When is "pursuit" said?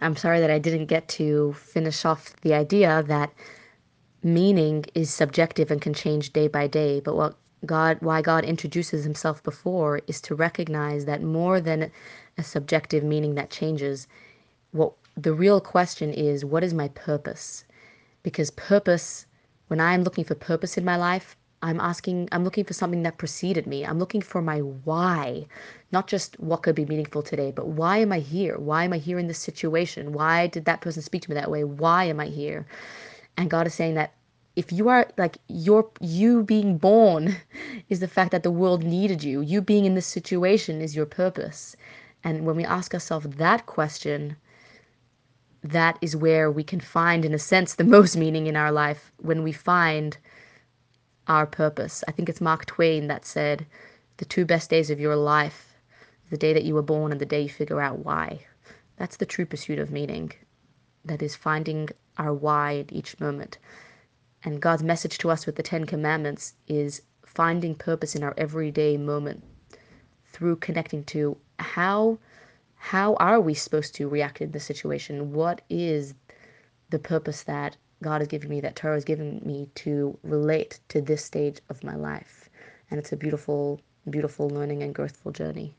59.46-59.78